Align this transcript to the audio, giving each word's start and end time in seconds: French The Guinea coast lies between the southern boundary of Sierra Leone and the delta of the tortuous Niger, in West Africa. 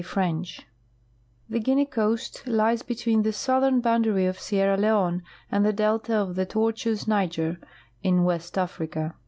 French 0.03 0.61
The 1.47 1.59
Guinea 1.59 1.85
coast 1.85 2.47
lies 2.47 2.81
between 2.81 3.21
the 3.21 3.31
southern 3.31 3.81
boundary 3.81 4.25
of 4.25 4.39
Sierra 4.39 4.75
Leone 4.75 5.21
and 5.51 5.63
the 5.63 5.71
delta 5.73 6.15
of 6.15 6.33
the 6.33 6.47
tortuous 6.47 7.07
Niger, 7.07 7.59
in 8.01 8.23
West 8.23 8.57
Africa. 8.57 9.13